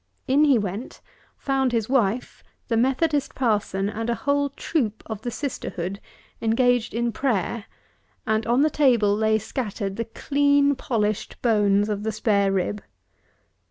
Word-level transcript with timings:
In 0.27 0.45
he 0.45 0.57
went, 0.57 0.99
found 1.37 1.71
his 1.73 1.87
wife, 1.87 2.43
the 2.69 2.75
Methodist 2.75 3.35
parson, 3.35 3.87
and 3.87 4.09
a 4.09 4.15
whole 4.15 4.49
troop 4.49 5.03
of 5.05 5.21
the 5.21 5.29
sisterhood, 5.29 5.99
engaged 6.41 6.95
in 6.95 7.11
prayer, 7.11 7.65
and 8.25 8.47
on 8.47 8.63
the 8.63 8.71
table 8.71 9.15
lay 9.15 9.37
scattered 9.37 9.97
the 9.97 10.05
clean 10.05 10.73
polished 10.73 11.39
bones 11.43 11.87
of 11.87 12.01
the 12.01 12.11
spare 12.11 12.51
rib! 12.51 12.81